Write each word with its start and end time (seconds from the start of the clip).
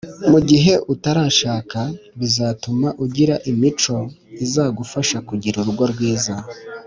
Mu 0.31 0.39
gihe 0.49 0.73
utarashaka 0.93 1.79
bizatuma 2.19 2.87
ugira 3.03 3.35
imico 3.51 3.95
izagufasha 4.45 5.17
kugira 5.29 5.55
urugo 5.59 5.83
rwiza 5.93 6.33